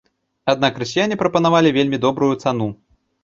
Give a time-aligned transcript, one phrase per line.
[0.53, 2.71] Аднак расіяне прапанавалі вельмі добрую цану.